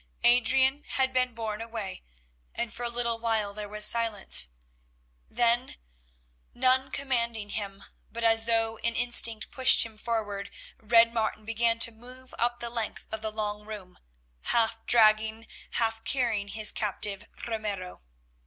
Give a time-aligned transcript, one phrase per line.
[0.23, 2.01] Adrian had been borne away,
[2.55, 4.49] and for a little while there was silence.
[5.29, 5.75] Then,
[6.55, 11.91] none commanding him, but as though an instinct pushed him forward, Red Martin began to
[11.91, 13.99] move up the length of the long room,
[14.45, 18.01] half dragging, half carrying his captive Ramiro.